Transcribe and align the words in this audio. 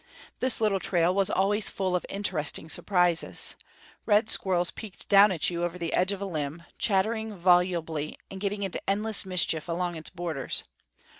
This 0.39 0.59
little 0.59 0.79
trail 0.79 1.13
was 1.13 1.29
always 1.29 1.69
full 1.69 1.95
of 1.95 2.07
interesting 2.09 2.69
surprises. 2.69 3.55
Red 4.07 4.31
squirrels 4.31 4.71
peeked 4.71 5.07
down 5.09 5.31
at 5.31 5.51
you 5.51 5.63
over 5.63 5.77
the 5.77 5.93
edge 5.93 6.11
of 6.11 6.23
a 6.23 6.25
limb, 6.25 6.63
chattering 6.79 7.37
volubly 7.37 8.17
and 8.31 8.41
getting 8.41 8.63
into 8.63 8.81
endless 8.89 9.27
mischief 9.27 9.67
along 9.69 9.95
its 9.95 10.09
borders. 10.09 10.63